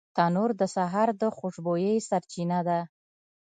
تنور 0.15 0.49
د 0.59 0.61
سهار 0.75 1.09
د 1.21 1.23
خوشبویۍ 1.37 1.95
سرچینه 2.09 2.59
ده 2.67 2.79